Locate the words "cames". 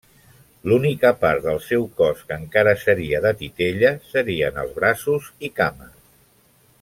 5.61-5.97